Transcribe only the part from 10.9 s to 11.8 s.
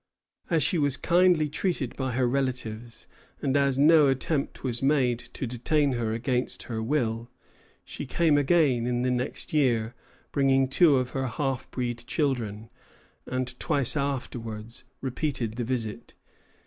of her half